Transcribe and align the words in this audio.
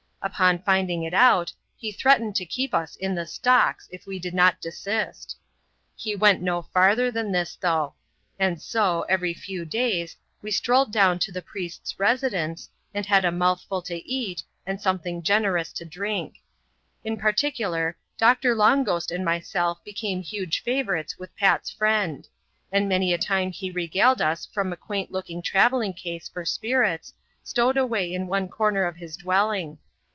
Upon 0.23 0.59
finding 0.61 1.01
it 1.01 1.15
out, 1.15 1.51
he 1.75 1.91
threats 1.91 2.21
cned 2.21 2.35
to 2.35 2.45
keep 2.45 2.75
us 2.75 2.95
in 2.95 3.15
the 3.15 3.25
stocks, 3.25 3.89
if 3.91 4.05
we 4.05 4.19
did 4.19 4.35
not 4.35 4.61
desist. 4.61 5.35
He 5.95 6.15
went 6.15 6.43
no 6.43 6.61
farther 6.61 7.09
than 7.09 7.31
this, 7.31 7.55
though; 7.55 7.95
and 8.37 8.61
so, 8.61 9.01
every 9.09 9.33
few 9.33 9.65
days, 9.65 10.15
we 10.43 10.51
strolled 10.51 10.91
down 10.91 11.17
to 11.17 11.31
the 11.31 11.41
priest's 11.41 11.99
residence, 11.99 12.69
and 12.93 13.07
had 13.07 13.25
a 13.25 13.31
mouthful 13.31 13.81
to 13.81 13.95
eat, 14.07 14.43
and 14.63 14.79
something 14.79 15.23
generous 15.23 15.73
to 15.73 15.85
drink. 15.85 16.35
In 17.03 17.17
particular. 17.17 17.97
Dr. 18.19 18.53
Long 18.53 18.83
Ghost 18.83 19.09
and 19.09 19.25
myself 19.25 19.83
became 19.83 20.21
huge 20.21 20.61
favourites 20.61 21.17
with 21.17 21.35
Pafs 21.35 21.71
friend; 21.75 22.27
and 22.71 22.87
many 22.87 23.11
a 23.11 23.17
time 23.17 23.49
he 23.51 23.71
regaled 23.71 24.21
us 24.21 24.45
from 24.45 24.71
a 24.71 24.77
quaint 24.77 25.11
looking 25.11 25.41
travelling 25.41 25.93
case 25.93 26.29
for 26.29 26.45
spirits, 26.45 27.11
stowed 27.43 27.75
away 27.75 28.13
in 28.13 28.27
one 28.27 28.47
comer 28.49 28.83
of 28.85 28.97
his 28.97 29.17
dwelling. 29.17 29.79